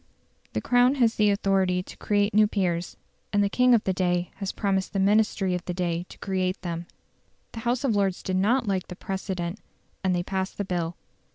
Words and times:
The 0.53 0.61
Crown 0.61 0.95
has 0.95 1.13
the 1.13 1.29
authority 1.29 1.83
to 1.83 1.95
create 1.95 2.33
new 2.33 2.47
peers; 2.47 2.97
and 3.31 3.43
the 3.43 3.49
king 3.49 3.75
of 3.75 3.83
the 3.83 3.93
day 3.93 4.31
had 4.37 4.55
promised 4.55 4.93
the 4.93 4.99
Ministry 4.99 5.53
of 5.53 5.63
the 5.65 5.75
day 5.75 6.07
to 6.09 6.17
create 6.17 6.59
them. 6.63 6.87
The 7.51 7.59
House 7.69 7.83
of 7.83 7.95
Lords 7.95 8.23
did 8.23 8.37
not 8.37 8.65
like 8.67 8.87
the 8.87 8.95
precedent, 8.95 9.59
and 10.03 10.15
they 10.15 10.23
passed 10.23 10.57
the 10.57 10.65
bill. 10.65 10.95